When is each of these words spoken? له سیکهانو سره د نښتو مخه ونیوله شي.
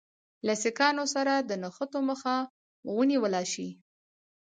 له 0.45 0.53
سیکهانو 0.63 1.03
سره 1.15 1.33
د 1.39 1.51
نښتو 1.61 1.99
مخه 2.09 2.35
ونیوله 2.95 3.41
شي. 3.51 3.69